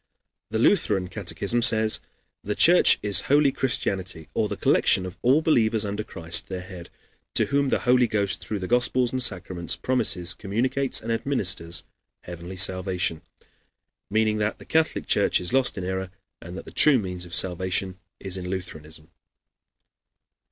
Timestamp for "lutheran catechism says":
0.57-1.99